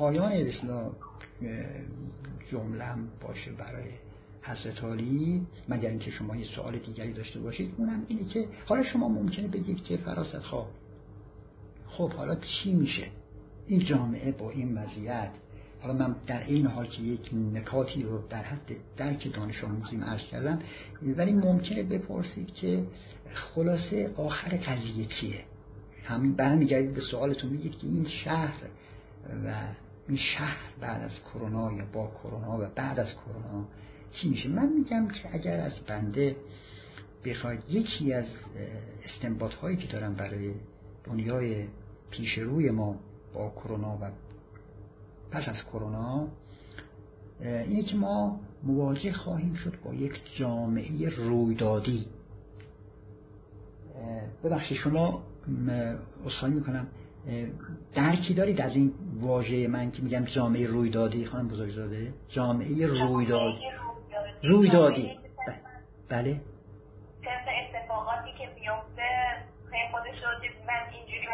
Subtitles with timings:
[0.00, 0.90] پایان اصلا
[2.50, 3.88] جملم باشه برای
[4.42, 9.08] حضرت عالی مگر اینکه شما یه سوال دیگری داشته باشید اونم اینه که حالا شما
[9.08, 10.38] ممکنه بگید که فراست.
[10.38, 10.66] خواه
[11.86, 13.06] خب حالا چی میشه؟
[13.66, 15.30] این جامعه با این وضعیت
[15.80, 20.22] حالا من در این حال که یک نکاتی رو در حد درک دانش آموزیم عرض
[20.30, 20.58] کردم
[21.16, 22.86] ولی ممکنه بپرسید که
[23.34, 25.44] خلاصه آخر قضیه چیه؟
[26.04, 28.62] همین برمیگردید به سوالتون میگید که این شهر
[29.44, 29.54] و
[30.10, 33.64] این شهر بعد از کرونا یا با کرونا و بعد از کرونا
[34.12, 36.36] چی میشه؟ من میگم که اگر از بنده
[37.24, 38.24] بخواید یکی از
[39.04, 40.54] استنباط هایی که دارم برای
[41.04, 41.66] دنیای
[42.10, 42.96] پیش روی ما
[43.34, 44.10] با کرونا و
[45.30, 46.28] پس از کرونا
[47.40, 52.06] اینه که ما مواجه خواهیم شد با یک جامعه رویدادی.
[54.44, 55.22] ببخشید شما
[56.26, 56.86] اصخایی می‌کنم.
[57.94, 63.54] درکی دارید از این واژه من که میگم جامعه رویدادی؟ خانم بزرگزاده جامعه رویداد
[64.42, 65.10] رویدادی.
[66.08, 66.40] بله.
[67.24, 69.02] اتفاقاتی که میفته
[69.90, 70.30] خودش رو
[70.66, 71.26] من اینجوری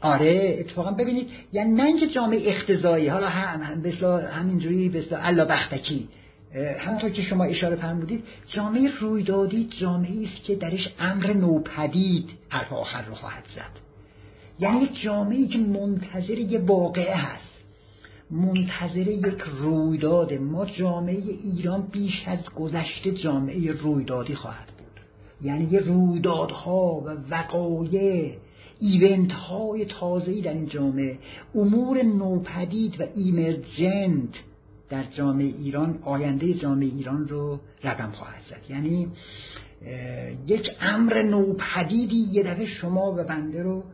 [0.00, 6.08] آره اتفاقا ببینید یعنی نه اینکه جامعه اختزایی حالا هم مثلا همینجوری مثلا الله بختکی
[6.78, 13.02] همونطور که شما اشاره فرمودید جامعه رویدادی جامعه است که درش امر نوپدید حرف آخر
[13.02, 13.89] رو خواهد زد.
[14.60, 17.50] یعنی یک جامعه که منتظر یه واقعه هست.
[18.30, 20.32] منتظر یک رویداد.
[20.32, 25.00] ما جامعه ایران بیش از گذشته جامعه رویدادی خواهد بود.
[25.40, 28.36] یعنی یه رویدادها و وقایع
[28.78, 31.18] ایونت های تازه‌ای در این جامعه.
[31.54, 34.34] امور نوپدید و ایمرجنت
[34.88, 38.70] در جامعه ایران آینده جامعه ایران رو رقم خواهد زد.
[38.70, 39.08] یعنی
[40.46, 43.84] یک امر نوپدیدی یه دفعه شما و بنده رو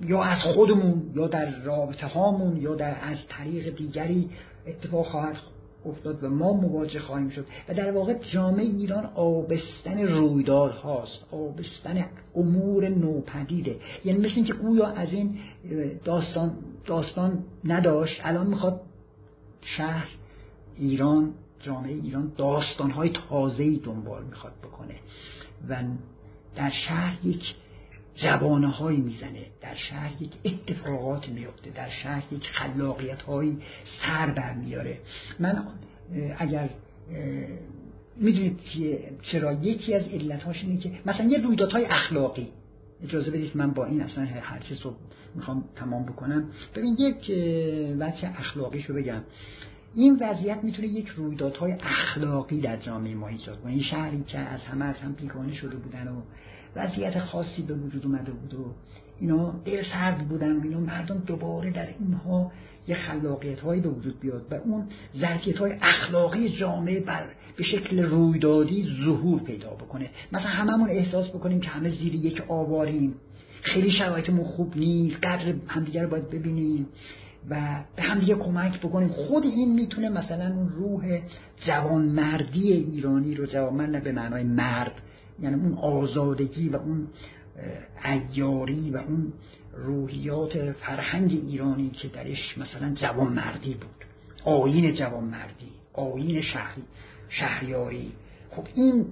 [0.00, 4.30] یا از خودمون یا در رابطه هامون یا در از طریق دیگری
[4.66, 5.36] اتفاق خواهد
[5.86, 7.46] افتاد و ما مواجه خواهیم شد.
[7.68, 11.24] و در واقع جامعه ایران آبستن رویداد هاست.
[11.32, 13.76] آبستن امور نوپدیده.
[14.04, 15.38] یعنی مثل که گویا از این
[16.04, 18.80] داستان داستان نداشت الان می‌خواد
[19.60, 20.08] شهر
[20.76, 24.94] ایران جامعه ایران داستان های تازه دنبال می‌خواد بکنه.
[25.68, 25.82] و
[26.56, 27.42] در شهر یک
[28.22, 29.46] زبانه هایی می‌زنه.
[29.60, 31.70] در شهر یک اتفاقات میفته.
[31.70, 33.58] در شهر یک خلاقیت هایی
[34.02, 34.98] سر برمیاره
[35.38, 35.64] من
[36.38, 36.70] اگر
[38.16, 38.60] می‌دونید
[39.22, 42.48] چرا؟ یکی از علت اینه که مثلا یه رویدادهای اخلاقی.
[43.04, 44.94] اجازه بدید من با این اصلا هر چیز رو
[45.34, 46.50] می‌خوام تمام بکنم.
[46.74, 47.32] ببین یک
[48.00, 49.22] وجه اخلاقیشو بگم.
[49.94, 53.72] این وضعیت می‌تونه یک رویدادهای اخلاقی در جامعه ما ایجاد کنه.
[53.72, 56.22] این شهری که از همه از هم بیگانه شده بودن و
[56.76, 58.74] وضعیت خاصی به وجود اومده بود و
[59.18, 62.52] اینا دل سرد بودن و اینا مردم دوباره در اینها
[62.88, 64.86] یه خلاقیت هایی به وجود بیاد و اون
[65.20, 67.26] ظرفیت های اخلاقی جامعه بر
[67.56, 70.10] به شکل رویدادی ظهور پیدا بکنه.
[70.32, 73.14] مثلا هممون احساس بکنیم که همه زیر یک آواریم.
[73.62, 76.86] خیلی شرایطمون خوب نیست قدر همدیگه رو باید ببینیم
[77.50, 79.08] و به همدیگه کمک بکنیم.
[79.08, 81.20] خود این می‌تونه مثلا اون روح
[81.66, 84.92] جوانمردی ایرانی رو جوانمرد به معنای مرد
[85.40, 87.08] یعنی اون آزادگی و اون
[88.04, 89.32] ایاری و اون
[89.72, 94.04] روحیات فرهنگ ایرانی که درش مثلا جوانمردی بود.
[94.44, 96.82] آین جوانمردی آین شهری
[97.28, 98.12] شهریاری.
[98.50, 99.06] خب این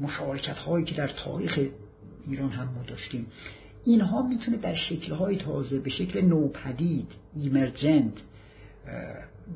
[0.00, 1.58] مشارکت هایی که در تاریخ
[2.26, 3.26] ایران هم ما داشتیم
[3.84, 8.12] اینها می‌تونه در شکل های تازه به شکل نوپدید ایمرجنت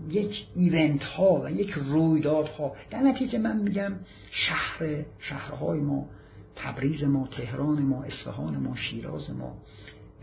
[0.08, 3.94] یک ایونت ها و یک رویداد ها در نتیجه من میگم
[4.30, 6.08] شهر شهرهای ما
[6.56, 9.56] تبریز ما تهران ما اصفهان ما شیراز ما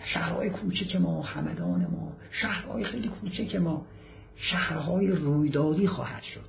[0.06, 3.86] شهرهای کوچک ما همدان ما شهرهای خیلی کوچک ما
[4.36, 6.46] شهرهای رویدادی خواهد شد.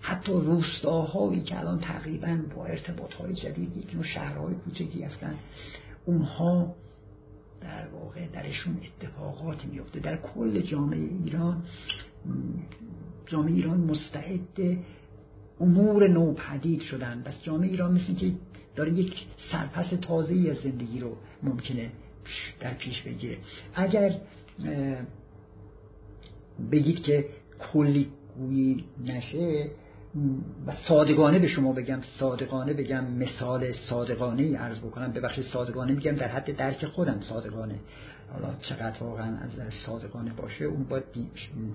[0.00, 5.34] حتی روستاهایی که الان تقریبا با ارتباط های جدید یک نوع شهرهای کوچکی هستن
[6.04, 6.74] اونها
[7.60, 11.62] در واقع درشون اتفاقاتی میفته در کل جامعه ایران
[13.26, 14.78] جامعه ایران مستعد
[15.60, 17.22] امور نوپدید شدن.
[17.22, 18.32] بس جامعه ایران مثل که
[18.76, 19.14] داره یک
[19.52, 21.90] سرپس تازه از زندگی رو ممکنه
[22.60, 23.36] در پیش بگیره.
[23.74, 24.20] اگر
[26.72, 27.28] بگید که
[27.58, 28.08] کلی
[28.38, 29.70] گویی نشه
[30.66, 36.12] و صادقانه به شما بگم صادقانه بگم مثال صادقانه ای عرض بکنم ببخشید صادقانه میگم
[36.12, 37.74] در حد درک خودم صادقانه.
[38.32, 41.04] حالا چقدر واقعا از در صادقانه باشه اون باید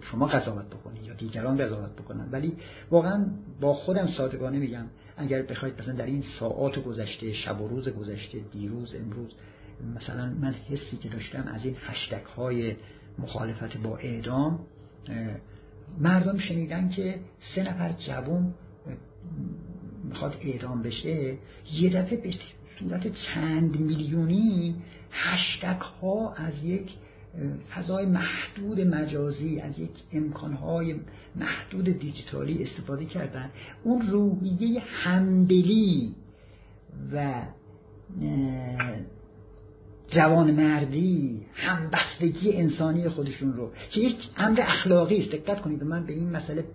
[0.02, 2.30] شما قضاوت بکنی یا دیگران قضاوت بکنن.
[2.32, 2.58] ولی
[2.92, 3.26] واقعا
[3.62, 4.86] با خودم صادقانه میگم
[5.18, 9.32] اگر بخواید مثلا در این ساعات گذشته شب و روز گذشته دیروز امروز
[9.96, 12.76] مثلا من حسی که داشتم از این هشتک های
[13.20, 14.60] مخالفت با اعدام
[16.00, 17.20] مردم شنیدن که
[17.56, 18.54] سه نفر جوان
[20.04, 21.38] می‌خواد اعدام بشه
[21.74, 22.34] یه دفعه به
[22.80, 24.76] صورت چند میلیونی
[25.16, 26.92] هشتک ها از یک
[27.76, 30.96] فضای محدود مجازی از یک امکانهای
[31.36, 33.50] محدود دیجیتالی استفاده کردن.
[33.84, 36.16] اون روحیه همدلی
[37.14, 37.42] و
[40.08, 45.32] جوان مردی همبستگی انسانی خودشون رو که یک امر اخلاقی است.
[45.32, 46.66] دقت کنید من به این مسئله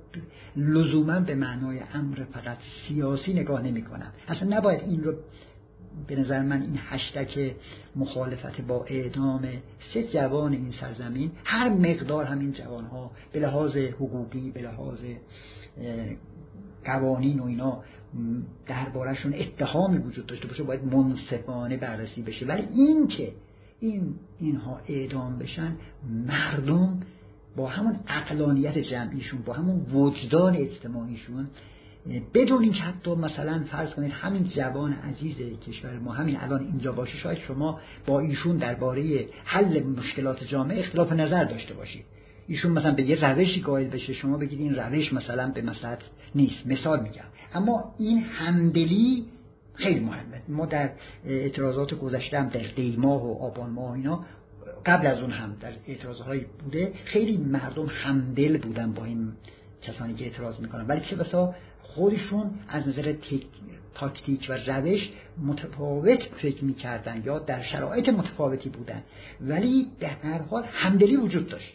[0.56, 2.58] لزوما به معنای امر فقط
[2.88, 5.14] سیاسی نگاه نمی کنم اصلا نباید این رو
[6.06, 7.56] به نظر من این هشتک
[7.96, 9.48] مخالفت با اعدام
[9.94, 14.98] سه جوان این سرزمین هر مقدار همین جوان ها به لحاظ حقوقی به لحاظ
[16.84, 17.82] قوانین و اینا
[18.66, 22.46] دربارهشون اتهامی وجود داشته باشه باید منصفانه بررسی بشه.
[22.46, 23.32] ولی این که
[23.80, 25.76] این اینها اعدام بشن
[26.26, 27.00] مردم
[27.56, 31.48] با همون اقلانیت جمعیشون با همون وجدان اجتماعیشون
[32.34, 35.36] بدون اینکه حتی مثلا فرض کنید همین جوان عزیز
[35.68, 41.12] کشور ما همین الان اینجا باشه شاید شما با ایشون درباره حل مشکلات جامعه اختلاف
[41.12, 42.04] نظر داشته باشید.
[42.46, 45.96] ایشون مثلا به یه روشی قائل بشه شما بگید این روش مثلا به مثلا
[46.34, 46.66] نیست.
[46.66, 47.24] مثال میگم.
[47.52, 49.26] اما این همدلی
[49.74, 50.42] خیلی مهمه.
[50.48, 50.90] ما در
[51.24, 54.24] اعتراضات گذشته هم در دیماه و آبان ماه اینا
[54.86, 59.32] قبل از اون هم در اعتراضهایی بوده خیلی مردم همدل بودن با این
[59.82, 60.86] کسانی که اعتراض می‌کنن.
[60.86, 63.14] ولی چه بسا خودشون از نظر
[63.94, 65.10] تاکتیک و روش
[65.42, 69.02] متفاوت فکر می‌کردن یا در شرایط متفاوتی بودن.
[69.40, 71.72] ولی در هر حال همدلی وجود داشت.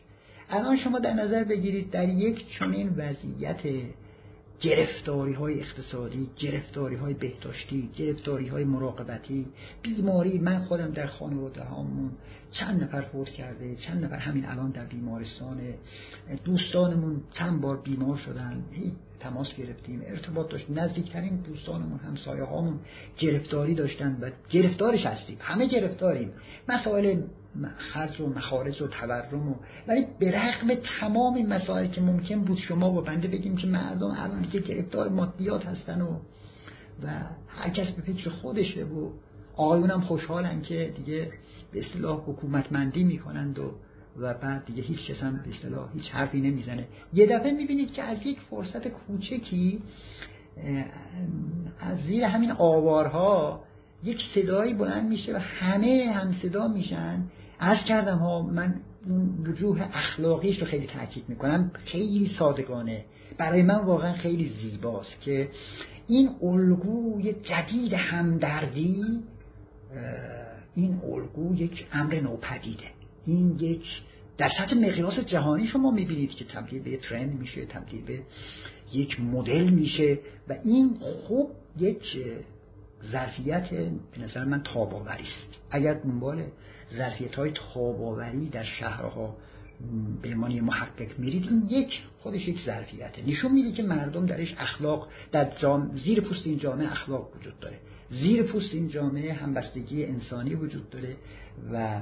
[0.50, 3.60] الان شما در نظر بگیرید در یک چنین وضعیت
[4.66, 9.48] گرفتاری های اقتصادی گرفتاری های بهداشتی گرفتاری های مراقبتی.
[9.82, 12.12] بیماری من خودم در خانواده هامون
[12.52, 15.62] چند نفر فوت کرده چند نفر همین الان در بیمارستان.
[16.46, 18.64] دوستانمون چند بار بیمار شدن
[19.20, 20.02] تماس گرفتیم.
[20.06, 22.80] ارتباط داشت نزدیکترین دوستانمون همسایه هامون
[23.18, 25.38] گرفتاری داشتن و گرفتارش هستیم.
[25.40, 26.34] همه گرفتاریم.
[26.70, 27.22] مسائل
[27.78, 29.56] خرج و مخارج و تورم و
[29.88, 34.16] ولی به رغم تمام این مسائل که ممکن بود شما با بنده بگیم که مردم
[34.18, 36.20] الان که گرفتار مادیات هستن و
[37.04, 37.08] و
[37.48, 39.10] هر کس به فکر خودشه و
[39.56, 41.32] آقایون هم خوشحالن که دیگه
[41.72, 43.72] به اصطلاح حکومتمندی می‌کنند و
[44.20, 46.88] و بعد دیگه هیچ کس هم به اصطلاح هیچ حرفی نمی‌زنه.
[47.14, 49.82] یه دفعه می‌بینید که از یک فرصت کوچکی
[51.80, 53.64] از زیر همین آوارها
[54.04, 57.24] یک صدایی بلند میشه و همه هم صدا میشن
[57.60, 58.76] از کردم ها من
[59.06, 61.72] اون وجوه اخلاقیش رو خیلی تاکید می‌کنم.
[61.86, 63.06] خیلی صادقانه.
[63.38, 65.50] برای من واقعا خیلی زیباست که
[66.08, 69.24] این الگوی جدید همدردی
[70.76, 72.84] این الگو یک امر نوپدیده.
[73.26, 73.86] این یک
[74.38, 78.20] در سطح مقیاس جهانی شما می‌بینید که تبدیل به ترند میشه تبدیل به
[78.94, 80.20] یک مدل میشه
[80.50, 82.18] و این خوب یک
[83.12, 85.50] ظرفیت به نظر من تاباوری است.
[85.72, 86.44] اگر دنبال
[86.98, 89.36] ظرفیت های تاباوری در شهرها
[90.22, 93.28] به عنوان محقق میرید این یک خودش یک ظرفیته.
[93.28, 95.92] نشون میده که مردم درش اخلاق در جام...
[95.96, 97.78] زیر پوست این جامعه اخلاق وجود داره.
[98.10, 101.16] زیر پوست این جامعه همبستگی انسانی وجود داره
[101.74, 102.02] و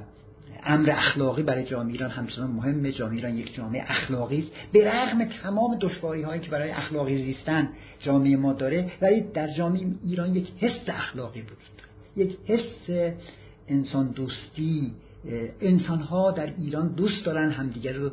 [0.62, 2.92] امر اخلاقی برای جامعه ایران همچنان مهمه.
[2.92, 4.50] جامعه ایران یک جامعه اخلاقی است.
[4.72, 7.68] به رغم تمام دشواری هایی که برای اخلاقی زیستن
[8.00, 12.28] جامعه ما داره ولی در جامعه ایران یک حس اخلاقی وجود داره.
[12.28, 13.14] یک حس
[13.68, 14.92] انسان دوستی
[15.60, 18.10] انسان ها در ایران دوست دارن همدیگر رو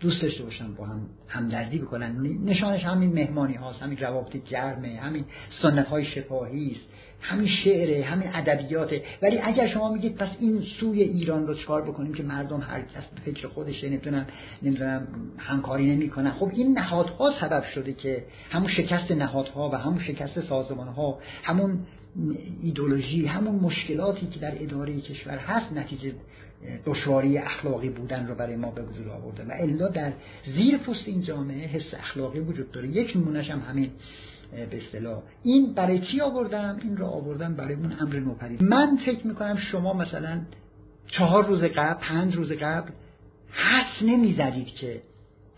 [0.00, 2.16] دوست داشته باشن با هم همدردی بکنن.
[2.44, 5.24] نشانش همین مهمانی هاست همین روابط گرمه همین
[5.62, 6.84] سنت های شفاهی است
[7.20, 9.02] همین شعره همین ادبیاته.
[9.22, 13.04] ولی اگر شما میگید پس این سوی ایران رو چکار بکنیم که مردم هر کس
[13.24, 14.26] فکر خودشه نمی‌دونم
[14.62, 16.30] نمی‌دونم همکاری نمی‌کنن.
[16.30, 21.78] خب این نهادها سبب شده که همون شکست نهادها و همون شکست سازمانها همون
[22.62, 26.12] ایدولوژی همون مشکلاتی که در اداره کشور هست نتیجه
[26.86, 29.44] دشواری اخلاقی بودن رو برای ما به وجود آورده.
[29.44, 30.12] و الا در
[30.56, 32.88] زیر پوست این جامعه حس اخلاقی وجود داره.
[32.88, 33.90] یک نمونهش هم همین
[34.70, 35.22] به اصطلاح.
[35.42, 38.62] این برای چی آوردم؟ این رو آوردم برای اون امر نوپدید.
[38.62, 40.40] من فکر می‌کنم شما مثلا
[41.08, 42.90] چهار روز قبل پنج روز قبل
[43.50, 45.02] حس نمی‌زدید که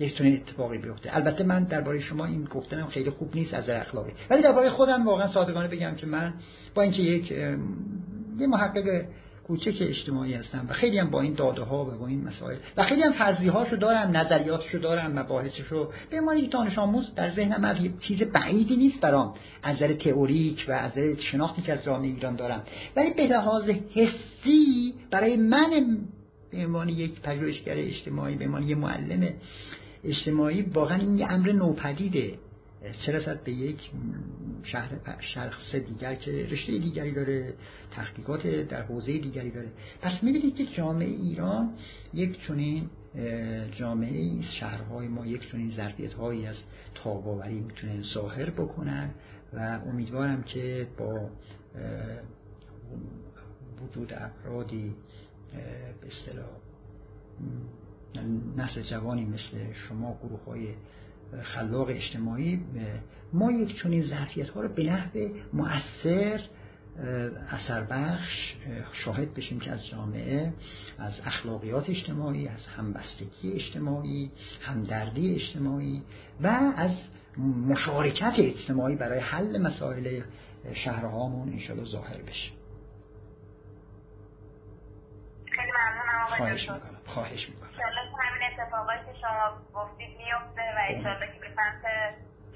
[0.00, 1.16] یک تونه اتفاقی بیفته.
[1.16, 4.12] البته من درباره شما این گفتنم خیلی خوب نیست از اخلاقی.
[4.30, 6.34] ولی درباره خودم واقعا صادقانه بگم که من
[6.74, 9.04] با اینکه یک یه محقق
[9.48, 12.82] کوچک اجتماعی هستم و خیلی هم با این داده ها و با این مسائل و
[12.82, 17.64] خیلی هم فرضی هاشو دارم نظریاتشو دارم مباحثشو به عنوان یک دانش آموز در ذهنم
[17.64, 19.34] از چیز بعیدی نیست برام.
[19.62, 22.62] از نظر تئوریک و از نظر شناختی که از جامعه ایران دارم.
[22.96, 25.98] ولی به لحاظ حسی برای من
[26.50, 29.28] به عنوان یک پژوهشگر اجتماعی به عنوان یک معلم
[30.04, 32.38] اجتماعی واقعا این یه امر نوپدیده.
[33.08, 33.90] رسد به یک
[34.62, 34.90] شهر
[35.20, 37.54] شخص دیگر که رشته دیگری داره
[37.90, 39.68] تحقیقات در حوزه دیگری داره.
[40.02, 41.70] پس می‌بینید که جامعه ایران
[42.14, 42.90] یک چنین
[43.78, 46.56] جامعه شهرهای ما یک چنین ظرفیت هایی از
[46.94, 49.10] تاباوری می‌تونه ظاهر بکنن
[49.52, 51.30] و امیدوارم که با
[53.82, 54.94] وجود افرادی
[56.00, 56.48] به اصطلاح
[58.56, 60.74] نسل جوانی مثل شما گروه های
[61.42, 62.64] خلاق اجتماعی
[63.32, 66.40] ما یک چنین ظرفیت ها رو به نحو مؤثر
[67.48, 68.56] اثر بخش
[68.92, 70.52] شاهد بشیم که از جامعه
[70.98, 76.02] از اخلاقیات اجتماعی از همبستگی اجتماعی همدردی اجتماعی
[76.40, 76.46] و
[76.76, 76.92] از
[77.68, 80.22] مشارکت اجتماعی برای حل مسائل
[80.74, 82.50] شهرهامون انشاءالله ظاهر بشه.
[85.46, 87.00] خیلی ممنونم آقای خواهش می‌کنم.
[87.06, 87.68] خواهش می‌کنم.
[88.58, 91.82] اتفاقایی که شما گفتید میفته و انشالله که به سمت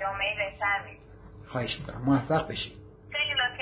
[0.01, 1.01] جامعه بهتر میریم
[1.47, 2.03] خواهش می‌کنم.
[2.05, 2.73] موفق بشید.
[3.13, 3.61] خیلی لطف